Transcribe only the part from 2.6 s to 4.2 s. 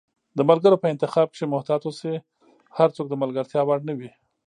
هرڅوک د ملګرتیا وړ نه وي